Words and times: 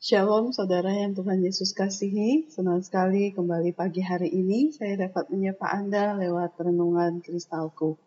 Shalom 0.00 0.48
saudara 0.48 0.96
yang 0.96 1.12
Tuhan 1.12 1.44
Yesus 1.44 1.76
kasihi, 1.76 2.48
senang 2.48 2.80
sekali 2.80 3.36
kembali 3.36 3.76
pagi 3.76 4.00
hari 4.00 4.32
ini 4.32 4.72
saya 4.72 4.96
dapat 4.96 5.28
menyapa 5.28 5.76
Anda 5.76 6.16
lewat 6.16 6.56
renungan 6.56 7.20
kristalku. 7.20 8.00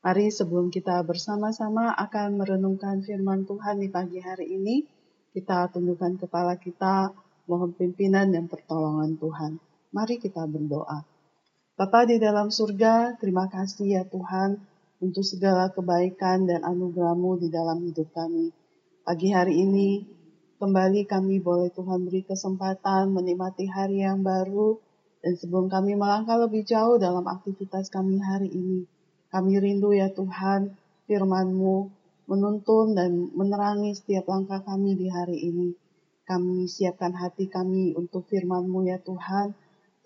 Mari 0.00 0.32
sebelum 0.32 0.72
kita 0.72 0.96
bersama-sama 1.04 1.92
akan 1.92 2.40
merenungkan 2.40 3.04
firman 3.04 3.44
Tuhan 3.44 3.84
di 3.84 3.92
pagi 3.92 4.16
hari 4.16 4.48
ini, 4.48 4.88
kita 5.36 5.68
tundukkan 5.76 6.16
kepala 6.24 6.56
kita, 6.56 7.12
mohon 7.52 7.76
pimpinan 7.76 8.32
dan 8.32 8.48
pertolongan 8.48 9.20
Tuhan. 9.20 9.60
Mari 9.92 10.16
kita 10.16 10.48
berdoa. 10.48 11.04
Bapa 11.76 12.08
di 12.08 12.16
dalam 12.16 12.48
surga, 12.48 13.20
terima 13.20 13.44
kasih 13.52 14.00
ya 14.00 14.02
Tuhan 14.08 14.56
untuk 15.04 15.20
segala 15.20 15.68
kebaikan 15.68 16.48
dan 16.48 16.64
anugerah-Mu 16.64 17.44
di 17.44 17.52
dalam 17.52 17.84
hidup 17.84 18.08
kami. 18.16 18.56
Pagi 19.04 19.28
hari 19.36 19.60
ini 19.60 20.15
Kembali 20.56 21.04
kami 21.04 21.36
boleh 21.36 21.68
Tuhan 21.68 22.08
beri 22.08 22.24
kesempatan 22.24 23.12
menikmati 23.12 23.68
hari 23.68 24.00
yang 24.00 24.24
baru 24.24 24.80
dan 25.20 25.36
sebelum 25.36 25.68
kami 25.68 26.00
melangkah 26.00 26.40
lebih 26.40 26.64
jauh 26.64 26.96
dalam 26.96 27.28
aktivitas 27.28 27.92
kami 27.92 28.16
hari 28.24 28.48
ini. 28.48 28.88
Kami 29.28 29.60
rindu 29.60 29.92
ya 29.92 30.08
Tuhan 30.08 30.72
firman-Mu 31.12 31.92
menuntun 32.32 32.96
dan 32.96 33.28
menerangi 33.36 34.00
setiap 34.00 34.32
langkah 34.32 34.64
kami 34.64 34.96
di 34.96 35.12
hari 35.12 35.36
ini. 35.44 35.76
Kami 36.24 36.64
siapkan 36.64 37.12
hati 37.12 37.52
kami 37.52 37.92
untuk 37.92 38.24
firman-Mu 38.24 38.88
ya 38.88 38.96
Tuhan. 38.96 39.52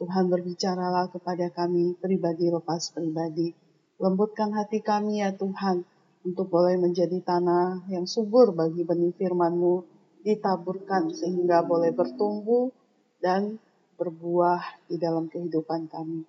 Tuhan 0.03 0.35
berbicaralah 0.35 1.15
kepada 1.15 1.47
kami 1.55 1.95
pribadi 1.95 2.51
lepas 2.51 2.91
pribadi. 2.91 3.55
Lembutkan 4.03 4.51
hati 4.51 4.83
kami 4.83 5.23
ya 5.23 5.31
Tuhan 5.31 5.87
untuk 6.27 6.51
boleh 6.51 6.75
menjadi 6.75 7.23
tanah 7.23 7.87
yang 7.87 8.11
subur 8.11 8.51
bagi 8.51 8.83
benih 8.83 9.15
firman-Mu 9.15 10.00
ditaburkan 10.21 11.09
sehingga 11.17 11.65
boleh 11.65 11.97
bertumbuh 11.97 12.69
dan 13.21 13.57
berbuah 13.97 14.89
di 14.89 14.97
dalam 14.97 15.29
kehidupan 15.29 15.89
kami. 15.89 16.25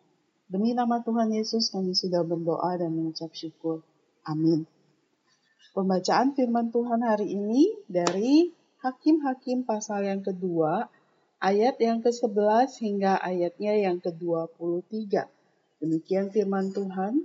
Demi 0.51 0.75
nama 0.75 0.99
Tuhan 0.99 1.31
Yesus 1.31 1.71
kami 1.71 1.95
sudah 1.95 2.27
berdoa 2.27 2.75
dan 2.75 2.91
mengucap 2.91 3.31
syukur. 3.31 3.79
Amin. 4.27 4.67
Pembacaan 5.71 6.35
firman 6.35 6.67
Tuhan 6.75 6.99
hari 6.99 7.31
ini 7.31 7.71
dari 7.87 8.51
Hakim-Hakim 8.83 9.63
pasal 9.63 10.03
yang 10.03 10.19
kedua, 10.19 10.91
ayat 11.39 11.79
yang 11.79 12.03
ke-11 12.03 12.75
hingga 12.83 13.15
ayatnya 13.23 13.79
yang 13.79 14.03
ke-23. 14.03 15.31
Demikian 15.79 16.27
firman 16.35 16.75
Tuhan. 16.75 17.23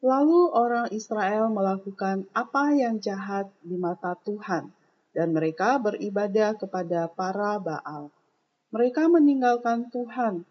Lalu 0.00 0.40
orang 0.56 0.88
Israel 0.92 1.52
melakukan 1.52 2.24
apa 2.32 2.72
yang 2.72 2.96
jahat 3.00 3.52
di 3.60 3.76
mata 3.76 4.16
Tuhan 4.24 4.75
dan 5.16 5.32
mereka 5.32 5.80
beribadah 5.80 6.60
kepada 6.60 7.08
para 7.08 7.56
Baal. 7.56 8.12
Mereka 8.68 9.08
meninggalkan 9.08 9.88
Tuhan, 9.88 10.44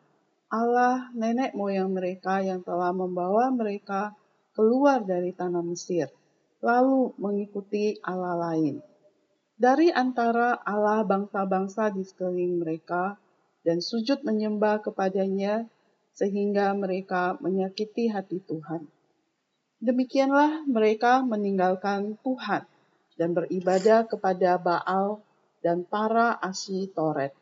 Allah 0.50 1.14
nenek 1.14 1.54
moyang 1.54 1.94
mereka 1.94 2.42
yang 2.42 2.66
telah 2.66 2.90
membawa 2.90 3.54
mereka 3.54 4.18
keluar 4.58 5.06
dari 5.06 5.30
tanah 5.38 5.62
Mesir, 5.62 6.10
lalu 6.66 7.14
mengikuti 7.22 8.02
Allah 8.02 8.34
lain. 8.50 8.82
Dari 9.54 9.94
antara 9.94 10.58
Allah 10.66 11.06
bangsa-bangsa 11.06 11.94
di 11.94 12.02
sekeliling 12.02 12.66
mereka, 12.66 13.22
dan 13.62 13.86
sujud 13.86 14.26
menyembah 14.26 14.82
kepadanya, 14.82 15.70
sehingga 16.18 16.74
mereka 16.74 17.38
menyakiti 17.38 18.10
hati 18.10 18.42
Tuhan. 18.42 18.90
Demikianlah 19.78 20.66
mereka 20.66 21.22
meninggalkan 21.22 22.18
Tuhan 22.26 22.66
dan 23.16 23.36
beribadah 23.36 24.08
kepada 24.08 24.60
Baal 24.60 25.24
dan 25.64 25.88
para 25.88 26.40
Toret. 26.94 27.34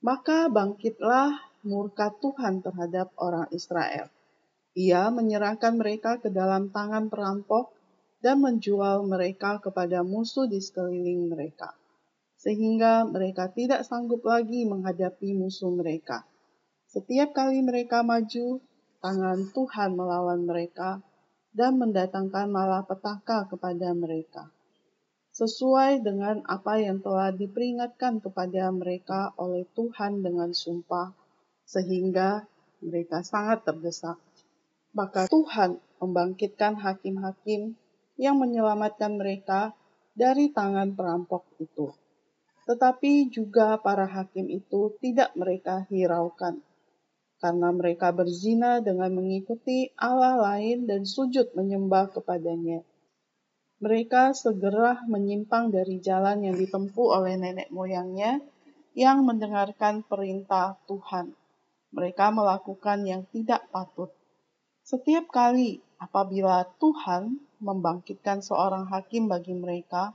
Maka 0.00 0.48
bangkitlah 0.48 1.36
murka 1.66 2.12
Tuhan 2.20 2.64
terhadap 2.64 3.12
orang 3.20 3.48
Israel. 3.52 4.08
Ia 4.72 5.10
menyerahkan 5.10 5.76
mereka 5.76 6.22
ke 6.22 6.30
dalam 6.32 6.70
tangan 6.70 7.10
perampok 7.10 7.74
dan 8.22 8.40
menjual 8.40 9.04
mereka 9.04 9.58
kepada 9.58 10.04
musuh 10.06 10.46
di 10.46 10.60
sekeliling 10.60 11.28
mereka, 11.28 11.74
sehingga 12.38 13.04
mereka 13.08 13.50
tidak 13.50 13.82
sanggup 13.84 14.22
lagi 14.22 14.68
menghadapi 14.68 15.34
musuh 15.34 15.72
mereka. 15.72 16.24
Setiap 16.86 17.34
kali 17.34 17.64
mereka 17.64 18.04
maju, 18.06 18.60
tangan 19.02 19.50
Tuhan 19.52 19.90
melawan 19.96 20.46
mereka, 20.46 21.02
dan 21.50 21.82
mendatangkan 21.82 22.46
malapetaka 22.46 23.50
kepada 23.50 23.90
mereka. 23.96 24.54
Sesuai 25.40 26.04
dengan 26.04 26.44
apa 26.44 26.76
yang 26.76 27.00
telah 27.00 27.32
diperingatkan 27.32 28.20
kepada 28.20 28.68
mereka 28.68 29.32
oleh 29.40 29.64
Tuhan 29.72 30.20
dengan 30.20 30.52
sumpah, 30.52 31.16
sehingga 31.64 32.44
mereka 32.84 33.24
sangat 33.24 33.64
terdesak. 33.64 34.20
Maka 34.92 35.32
Tuhan 35.32 35.80
membangkitkan 35.96 36.76
hakim-hakim 36.76 37.72
yang 38.20 38.36
menyelamatkan 38.36 39.16
mereka 39.16 39.72
dari 40.12 40.52
tangan 40.52 40.92
perampok 40.92 41.48
itu. 41.56 41.88
Tetapi 42.68 43.32
juga 43.32 43.80
para 43.80 44.04
hakim 44.04 44.44
itu 44.44 44.92
tidak 45.00 45.32
mereka 45.40 45.88
hiraukan 45.88 46.60
karena 47.40 47.72
mereka 47.72 48.12
berzina 48.12 48.84
dengan 48.84 49.16
mengikuti 49.16 49.88
Allah 49.96 50.36
lain 50.36 50.84
dan 50.84 51.08
sujud 51.08 51.56
menyembah 51.56 52.12
kepadanya. 52.12 52.84
Mereka 53.80 54.36
segera 54.36 55.00
menyimpang 55.08 55.72
dari 55.72 56.04
jalan 56.04 56.44
yang 56.44 56.52
ditempuh 56.52 57.16
oleh 57.16 57.40
nenek 57.40 57.72
moyangnya 57.72 58.44
yang 58.92 59.24
mendengarkan 59.24 60.04
perintah 60.04 60.76
Tuhan. 60.84 61.32
Mereka 61.96 62.28
melakukan 62.28 63.08
yang 63.08 63.24
tidak 63.32 63.64
patut. 63.72 64.12
Setiap 64.84 65.32
kali 65.32 65.80
apabila 65.96 66.68
Tuhan 66.76 67.40
membangkitkan 67.56 68.44
seorang 68.44 68.84
hakim 68.92 69.32
bagi 69.32 69.56
mereka, 69.56 70.12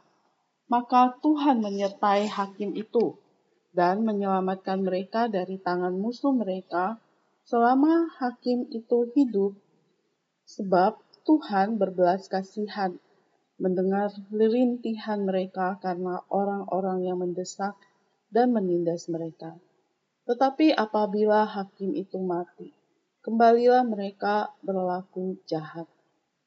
maka 0.70 1.18
Tuhan 1.26 1.58
menyertai 1.66 2.30
hakim 2.30 2.78
itu 2.78 3.18
dan 3.74 4.06
menyelamatkan 4.06 4.86
mereka 4.86 5.26
dari 5.26 5.58
tangan 5.58 5.98
musuh 5.98 6.38
mereka 6.38 7.02
selama 7.50 8.14
hakim 8.22 8.70
itu 8.70 9.10
hidup, 9.18 9.58
sebab 10.46 11.02
Tuhan 11.26 11.82
berbelas 11.82 12.30
kasihan 12.30 13.02
mendengar 13.56 14.12
lirintihan 14.36 15.24
mereka 15.24 15.80
karena 15.80 16.20
orang-orang 16.28 17.08
yang 17.08 17.18
mendesak 17.24 17.76
dan 18.28 18.52
menindas 18.52 19.08
mereka. 19.08 19.56
Tetapi 20.28 20.76
apabila 20.76 21.48
hakim 21.48 21.96
itu 21.96 22.20
mati, 22.20 22.74
kembalilah 23.24 23.86
mereka 23.86 24.52
berlaku 24.66 25.40
jahat, 25.48 25.88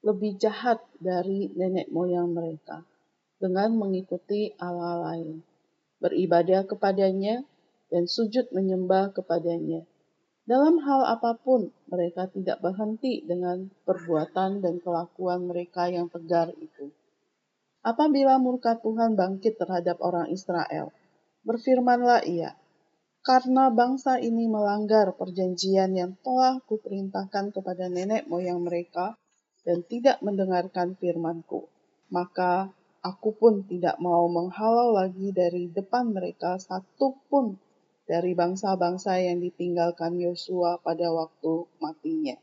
lebih 0.05 0.37
jahat 0.37 0.83
dari 0.99 1.49
nenek 1.55 1.89
moyang 1.89 2.35
mereka, 2.35 2.85
dengan 3.39 3.73
mengikuti 3.79 4.53
Allah 4.59 5.15
lain, 5.15 5.41
beribadah 6.03 6.67
kepadanya, 6.67 7.47
dan 7.89 8.05
sujud 8.05 8.53
menyembah 8.53 9.17
kepadanya 9.17 9.87
dalam 10.49 10.81
hal 10.81 11.05
apa 11.05 11.37
pun, 11.37 11.69
mereka 11.93 12.25
tidak 12.33 12.65
berhenti 12.65 13.21
dengan 13.21 13.69
perbuatan 13.85 14.65
dan 14.65 14.81
kelakuan 14.81 15.45
mereka 15.45 15.93
yang 15.93 16.09
tegar 16.09 16.49
itu. 16.57 16.89
Apabila 17.85 18.41
murka 18.41 18.81
Tuhan 18.81 19.13
bangkit 19.13 19.61
terhadap 19.61 20.01
orang 20.01 20.33
Israel, 20.33 20.89
berfirmanlah 21.45 22.25
ia, 22.25 22.57
karena 23.21 23.69
bangsa 23.69 24.17
ini 24.25 24.49
melanggar 24.49 25.13
perjanjian 25.21 25.93
yang 25.93 26.17
telah 26.25 26.65
kuperintahkan 26.65 27.53
kepada 27.53 27.93
nenek 27.93 28.25
moyang 28.25 28.65
mereka 28.65 29.21
dan 29.69 29.85
tidak 29.85 30.17
mendengarkan 30.25 30.97
firmanku, 30.97 31.69
maka 32.09 32.73
aku 33.05 33.37
pun 33.37 33.69
tidak 33.69 34.01
mau 34.01 34.25
menghalau 34.33 34.97
lagi 34.97 35.29
dari 35.29 35.69
depan 35.69 36.09
mereka 36.09 36.57
satu 36.57 37.21
pun 37.29 37.61
dari 38.09 38.33
bangsa-bangsa 38.33 39.21
yang 39.21 39.45
ditinggalkan 39.45 40.17
Yosua 40.17 40.81
pada 40.81 41.13
waktu 41.13 41.69
matinya. 41.77 42.41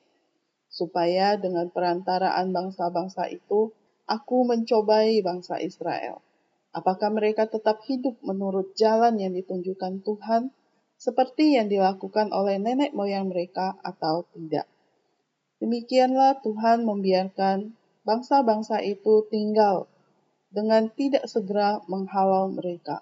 Supaya 0.70 1.42
dengan 1.42 1.74
perantaraan 1.74 2.54
bangsa-bangsa 2.54 3.34
itu, 3.34 3.74
aku 4.06 4.46
mencobai 4.46 5.26
bangsa 5.26 5.58
Israel. 5.58 6.22
Apakah 6.70 7.10
mereka 7.10 7.50
tetap 7.50 7.82
hidup 7.90 8.14
menurut 8.22 8.78
jalan 8.78 9.18
yang 9.18 9.34
ditunjukkan 9.34 10.06
Tuhan, 10.06 10.54
seperti 11.02 11.58
yang 11.58 11.66
dilakukan 11.66 12.30
oleh 12.30 12.62
nenek 12.62 12.94
moyang 12.94 13.34
mereka 13.34 13.74
atau 13.82 14.30
tidak? 14.38 14.70
Demikianlah 15.58 16.46
Tuhan 16.46 16.86
membiarkan 16.86 17.74
bangsa-bangsa 18.06 18.86
itu 18.86 19.26
tinggal 19.34 19.90
dengan 20.54 20.94
tidak 20.94 21.26
segera 21.26 21.82
menghalau 21.90 22.54
mereka 22.54 23.02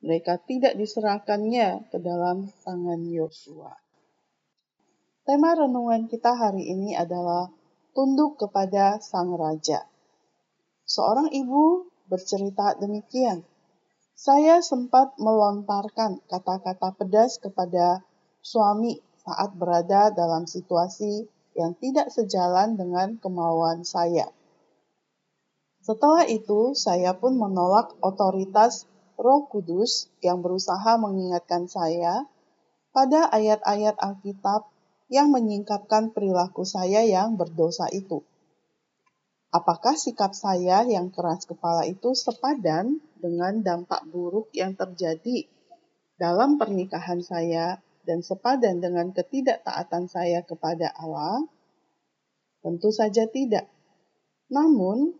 mereka 0.00 0.40
tidak 0.40 0.80
diserahkannya 0.80 1.92
ke 1.92 1.98
dalam 2.00 2.48
tangan 2.64 3.04
Yosua. 3.04 3.76
Tema 5.28 5.52
renungan 5.52 6.08
kita 6.08 6.32
hari 6.34 6.72
ini 6.72 6.96
adalah 6.96 7.52
tunduk 7.92 8.40
kepada 8.40 8.96
sang 8.98 9.36
raja. 9.36 9.84
Seorang 10.88 11.30
ibu 11.30 11.86
bercerita 12.10 12.74
demikian. 12.80 13.46
Saya 14.16 14.60
sempat 14.60 15.16
melontarkan 15.16 16.20
kata-kata 16.28 16.92
pedas 16.98 17.38
kepada 17.38 18.02
suami 18.42 18.98
saat 19.22 19.54
berada 19.54 20.10
dalam 20.10 20.44
situasi 20.50 21.28
yang 21.54 21.78
tidak 21.78 22.10
sejalan 22.10 22.74
dengan 22.74 23.16
kemauan 23.22 23.86
saya. 23.86 24.32
Setelah 25.80 26.28
itu, 26.28 26.76
saya 26.76 27.16
pun 27.16 27.38
menolak 27.38 27.96
otoritas 28.04 28.89
Roh 29.20 29.44
Kudus 29.52 30.08
yang 30.24 30.40
berusaha 30.40 30.96
mengingatkan 30.96 31.68
saya 31.68 32.24
pada 32.96 33.28
ayat-ayat 33.28 34.00
Alkitab 34.00 34.72
yang 35.12 35.28
menyingkapkan 35.28 36.16
perilaku 36.16 36.64
saya 36.64 37.04
yang 37.04 37.36
berdosa 37.36 37.92
itu. 37.92 38.24
Apakah 39.52 39.98
sikap 39.98 40.32
saya 40.32 40.86
yang 40.88 41.12
keras 41.12 41.44
kepala 41.44 41.84
itu 41.84 42.16
sepadan 42.16 43.02
dengan 43.20 43.60
dampak 43.60 44.08
buruk 44.08 44.48
yang 44.56 44.72
terjadi 44.72 45.44
dalam 46.16 46.56
pernikahan 46.56 47.20
saya 47.20 47.82
dan 48.08 48.24
sepadan 48.24 48.80
dengan 48.80 49.12
ketidaktaatan 49.12 50.08
saya 50.08 50.40
kepada 50.48 50.96
Allah? 50.96 51.44
Tentu 52.64 52.88
saja 52.88 53.28
tidak. 53.28 53.68
Namun, 54.48 55.19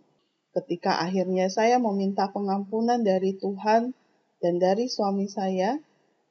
ketika 0.57 0.99
akhirnya 0.99 1.47
saya 1.47 1.79
meminta 1.79 2.31
pengampunan 2.31 3.01
dari 3.03 3.37
Tuhan 3.39 3.95
dan 4.43 4.55
dari 4.59 4.91
suami 4.91 5.31
saya, 5.31 5.79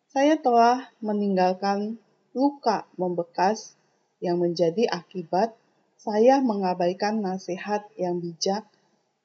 saya 0.09 0.41
telah 0.41 0.89
meninggalkan 0.99 2.01
luka 2.33 2.89
membekas 2.97 3.77
yang 4.19 4.41
menjadi 4.41 4.89
akibat 4.91 5.55
saya 5.99 6.39
mengabaikan 6.39 7.19
nasihat 7.19 7.83
yang 7.99 8.23
bijak 8.23 8.63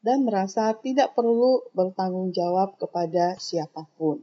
dan 0.03 0.27
merasa 0.27 0.75
tidak 0.75 1.15
perlu 1.15 1.63
bertanggung 1.71 2.35
jawab 2.35 2.75
kepada 2.77 3.39
siapa 3.39 3.87
pun. 3.95 4.21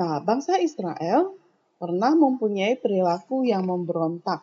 Nah, 0.00 0.18
bangsa 0.24 0.56
Israel 0.58 1.36
pernah 1.76 2.16
mempunyai 2.16 2.80
perilaku 2.80 3.44
yang 3.44 3.68
memberontak. 3.68 4.42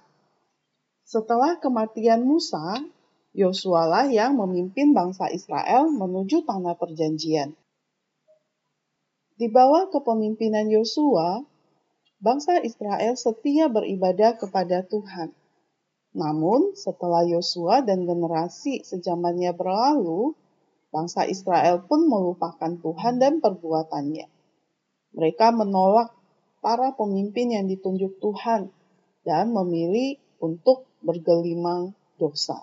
Setelah 1.04 1.58
kematian 1.58 2.24
Musa, 2.24 2.80
Yosua 3.34 3.90
lah 3.90 4.06
yang 4.14 4.38
memimpin 4.38 4.94
bangsa 4.94 5.26
Israel 5.34 5.90
menuju 5.90 6.46
tanah 6.46 6.78
perjanjian. 6.78 7.58
Di 9.34 9.50
bawah 9.50 9.90
kepemimpinan 9.90 10.70
Yosua, 10.70 11.42
bangsa 12.22 12.62
Israel 12.62 13.18
setia 13.18 13.74
beribadah 13.74 14.38
kepada 14.38 14.86
Tuhan. 14.86 15.34
Namun, 16.14 16.78
setelah 16.78 17.26
Yosua 17.26 17.82
dan 17.82 18.06
generasi 18.06 18.86
sejamannya 18.86 19.50
berlalu, 19.58 20.38
bangsa 20.94 21.26
Israel 21.26 21.82
pun 21.90 22.06
melupakan 22.06 22.70
Tuhan 22.70 23.18
dan 23.18 23.42
perbuatannya. 23.42 24.30
Mereka 25.18 25.58
menolak 25.58 26.14
para 26.62 26.94
pemimpin 26.94 27.50
yang 27.50 27.66
ditunjuk 27.66 28.22
Tuhan 28.22 28.70
dan 29.26 29.50
memilih 29.50 30.22
untuk 30.38 30.86
bergelimang 31.02 31.98
dosa. 32.22 32.62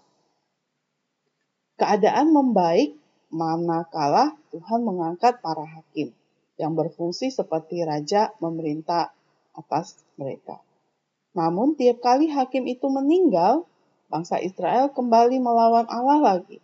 Keadaan 1.80 2.36
membaik 2.36 2.92
manakala 3.32 4.36
Tuhan 4.52 4.84
mengangkat 4.84 5.40
para 5.40 5.64
hakim 5.64 6.12
yang 6.60 6.76
berfungsi 6.76 7.32
seperti 7.32 7.80
raja 7.88 8.36
memerintah 8.36 9.16
atas 9.56 9.96
mereka. 10.20 10.60
Namun 11.32 11.80
tiap 11.80 12.04
kali 12.04 12.28
hakim 12.28 12.68
itu 12.68 12.84
meninggal, 12.92 13.64
bangsa 14.12 14.36
Israel 14.44 14.92
kembali 14.92 15.40
melawan 15.40 15.88
Allah 15.88 16.20
lagi. 16.20 16.60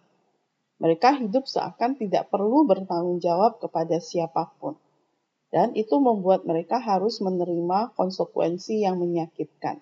Mereka 0.84 1.24
hidup 1.24 1.48
seakan 1.48 1.96
tidak 1.96 2.28
perlu 2.28 2.68
bertanggung 2.68 3.16
jawab 3.16 3.56
kepada 3.56 3.96
siapa 3.96 4.52
pun. 4.60 4.76
Dan 5.48 5.72
itu 5.72 5.96
membuat 5.96 6.44
mereka 6.44 6.76
harus 6.76 7.24
menerima 7.24 7.96
konsekuensi 7.96 8.84
yang 8.84 9.00
menyakitkan. 9.00 9.80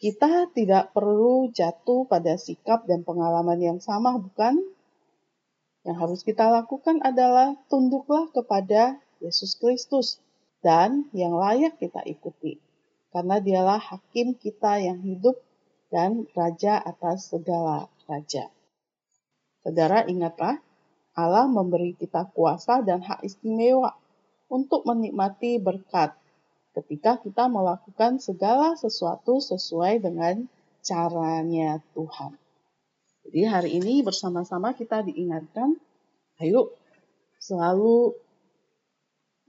Kita 0.00 0.48
tidak 0.56 0.96
perlu 0.96 1.52
jatuh 1.52 2.08
pada 2.08 2.40
sikap 2.40 2.88
dan 2.88 3.04
pengalaman 3.04 3.60
yang 3.60 3.78
sama, 3.84 4.16
bukan? 4.16 4.56
Yang 5.84 5.96
harus 6.00 6.20
kita 6.24 6.48
lakukan 6.48 7.04
adalah 7.04 7.52
tunduklah 7.68 8.32
kepada 8.32 8.96
Yesus 9.20 9.60
Kristus 9.60 10.16
dan 10.64 11.08
yang 11.12 11.36
layak 11.36 11.76
kita 11.76 12.00
ikuti 12.08 12.56
karena 13.10 13.42
dialah 13.42 13.80
hakim 13.80 14.38
kita 14.38 14.78
yang 14.80 15.02
hidup 15.02 15.36
dan 15.90 16.30
raja 16.32 16.78
atas 16.78 17.34
segala 17.34 17.90
raja. 18.06 18.48
Saudara 19.60 20.06
ingatlah, 20.06 20.62
Allah 21.12 21.50
memberi 21.50 21.92
kita 21.98 22.30
kuasa 22.32 22.80
dan 22.86 23.02
hak 23.02 23.26
istimewa 23.26 23.98
untuk 24.46 24.86
menikmati 24.86 25.58
berkat 25.58 26.14
ketika 26.74 27.18
kita 27.18 27.50
melakukan 27.50 28.22
segala 28.22 28.78
sesuatu 28.78 29.42
sesuai 29.42 30.02
dengan 30.02 30.46
caranya 30.80 31.82
Tuhan. 31.92 32.38
Jadi 33.26 33.40
hari 33.46 33.70
ini 33.82 34.00
bersama-sama 34.00 34.72
kita 34.72 35.04
diingatkan, 35.04 35.76
ayo 36.40 36.72
selalu 37.42 38.16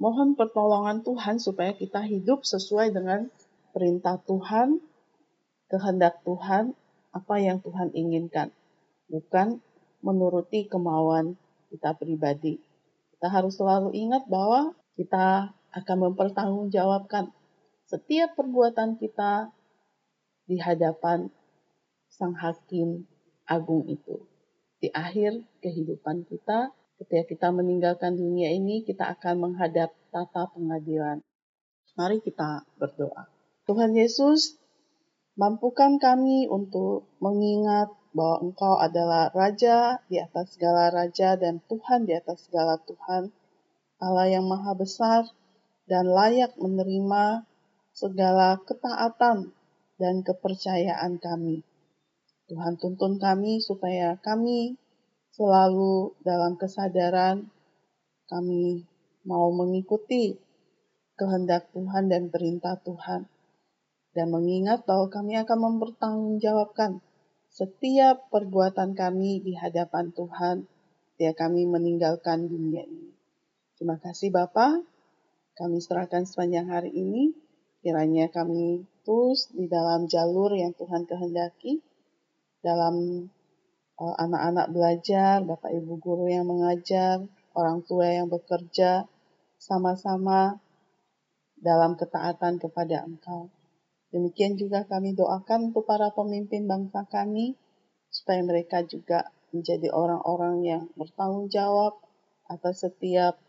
mohon 0.01 0.33
pertolongan 0.33 1.06
Tuhan 1.06 1.38
supaya 1.38 1.71
kita 1.77 2.03
hidup 2.03 2.44
sesuai 2.44 2.91
dengan 2.91 3.29
perintah 3.71 4.19
Tuhan, 4.27 4.81
kehendak 5.71 6.19
Tuhan, 6.27 6.75
apa 7.15 7.35
yang 7.39 7.63
Tuhan 7.63 7.95
inginkan, 7.95 8.51
bukan 9.07 9.63
menuruti 10.03 10.68
kemauan 10.68 11.39
kita 11.71 11.95
pribadi. 11.95 12.59
Kita 13.15 13.31
harus 13.31 13.56
selalu 13.56 13.95
ingat 13.95 14.27
bahwa 14.27 14.75
kita 15.00 15.56
akan 15.71 16.12
mempertanggungjawabkan 16.12 17.31
setiap 17.88 18.35
perbuatan 18.39 18.95
kita 18.95 19.51
di 20.47 20.59
hadapan 20.59 21.31
Sang 22.12 22.35
Hakim 22.35 23.07
Agung 23.47 23.88
itu. 23.88 24.27
Di 24.79 24.91
akhir 24.91 25.44
kehidupan 25.63 26.27
kita, 26.27 26.71
ketika 27.00 27.23
kita 27.27 27.47
meninggalkan 27.51 28.15
dunia 28.15 28.51
ini, 28.51 28.83
kita 28.83 29.12
akan 29.15 29.51
menghadap 29.51 29.91
tata 30.12 30.51
pengadilan. 30.51 31.23
Mari 31.95 32.23
kita 32.23 32.63
berdoa. 32.79 33.27
Tuhan 33.68 33.91
Yesus, 33.95 34.56
mampukan 35.35 36.00
kami 36.00 36.47
untuk 36.47 37.12
mengingat 37.19 37.91
bahwa 38.12 38.44
Engkau 38.44 38.75
adalah 38.75 39.31
Raja 39.31 40.03
di 40.12 40.19
atas 40.19 40.56
segala 40.56 40.91
Raja 40.91 41.39
dan 41.39 41.63
Tuhan 41.68 42.03
di 42.07 42.15
atas 42.15 42.47
segala 42.47 42.79
Tuhan, 42.83 43.31
Allah 44.03 44.27
yang 44.27 44.47
Maha 44.47 44.75
Besar 44.75 45.31
dan 45.89 46.10
layak 46.10 46.54
menerima 46.57 47.45
segala 47.92 48.57
ketaatan 48.64 49.52
dan 50.02 50.26
kepercayaan 50.26 51.21
kami. 51.21 51.61
Tuhan 52.50 52.76
tuntun 52.81 53.21
kami 53.21 53.64
supaya 53.64 54.19
kami 54.19 54.76
selalu 55.31 56.11
dalam 56.26 56.59
kesadaran 56.59 57.47
kami 58.28 58.83
mau 59.23 59.52
mengikuti 59.56 60.35
kehendak 61.16 61.69
Tuhan 61.71 62.09
dan 62.11 62.28
perintah 62.33 62.76
Tuhan 62.81 63.30
dan 64.11 64.28
mengingat 64.28 64.83
bahwa 64.83 65.07
kami 65.07 65.40
akan 65.40 65.59
mempertanggungjawabkan 65.71 67.00
setiap 67.52 68.28
perbuatan 68.31 68.95
kami 68.95 69.44
di 69.44 69.56
hadapan 69.56 70.11
Tuhan 70.11 70.68
ketika 71.16 71.47
kami 71.47 71.69
meninggalkan 71.69 72.50
dunia 72.50 72.83
ini. 72.83 73.14
Terima 73.78 74.00
kasih 74.02 74.33
Bapak, 74.33 74.83
kami 75.59 75.83
serahkan 75.83 76.23
sepanjang 76.23 76.71
hari 76.71 76.91
ini, 76.95 77.35
kiranya 77.83 78.29
kami 78.31 78.87
terus 79.03 79.49
di 79.51 79.65
dalam 79.67 80.05
jalur 80.07 80.53
yang 80.53 80.71
Tuhan 80.77 81.03
kehendaki, 81.09 81.81
dalam 82.61 83.27
uh, 83.97 84.15
anak-anak 84.21 84.67
belajar, 84.71 85.41
Bapak 85.43 85.73
Ibu 85.73 85.97
guru 85.97 86.29
yang 86.29 86.47
mengajar, 86.47 87.25
orang 87.57 87.83
tua 87.83 88.07
yang 88.09 88.29
bekerja, 88.29 89.09
sama-sama 89.57 90.61
dalam 91.61 91.93
ketaatan 91.93 92.57
kepada 92.57 93.05
Engkau. 93.05 93.53
Demikian 94.11 94.59
juga 94.59 94.83
kami 94.85 95.15
doakan 95.15 95.71
untuk 95.71 95.87
para 95.87 96.11
pemimpin 96.11 96.67
bangsa 96.67 97.05
kami, 97.07 97.55
supaya 98.11 98.43
mereka 98.43 98.83
juga 98.83 99.31
menjadi 99.51 99.91
orang-orang 99.91 100.55
yang 100.63 100.83
bertanggung 100.95 101.47
jawab 101.47 101.95
atas 102.47 102.83
setiap 102.83 103.39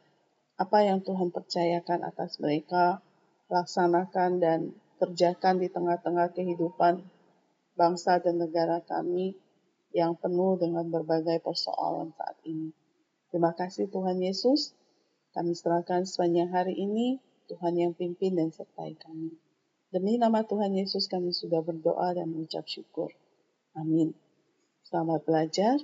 apa 0.63 0.87
yang 0.87 1.03
Tuhan 1.03 1.35
percayakan 1.35 2.07
atas 2.07 2.39
mereka, 2.39 3.03
laksanakan 3.51 4.31
dan 4.39 4.61
kerjakan 5.03 5.59
di 5.59 5.67
tengah-tengah 5.67 6.31
kehidupan 6.31 7.03
bangsa 7.75 8.23
dan 8.23 8.39
negara 8.39 8.79
kami 8.87 9.35
yang 9.91 10.15
penuh 10.15 10.55
dengan 10.63 10.87
berbagai 10.87 11.43
persoalan 11.43 12.15
saat 12.15 12.39
ini. 12.47 12.71
Terima 13.35 13.51
kasih 13.59 13.91
Tuhan 13.91 14.23
Yesus. 14.23 14.71
Kami 15.35 15.57
serahkan 15.57 16.07
sepanjang 16.07 16.53
hari 16.55 16.79
ini, 16.79 17.19
Tuhan 17.51 17.75
yang 17.75 17.93
pimpin 17.99 18.39
dan 18.39 18.55
sertai 18.55 18.95
kami. 18.95 19.35
Demi 19.91 20.17
nama 20.17 20.47
Tuhan 20.47 20.73
Yesus 20.73 21.11
kami 21.11 21.35
sudah 21.35 21.61
berdoa 21.61 22.15
dan 22.15 22.31
mengucap 22.31 22.65
syukur. 22.71 23.11
Amin. 23.75 24.15
Selamat 24.87 25.25
belajar. 25.27 25.81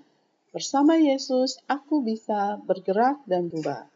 Bersama 0.49 0.97
Yesus, 0.97 1.61
aku 1.69 2.01
bisa 2.01 2.57
bergerak 2.65 3.21
dan 3.29 3.53
berubah. 3.53 3.89